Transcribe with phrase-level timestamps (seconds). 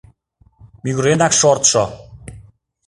[0.83, 1.83] Мӱгыренак шортшо!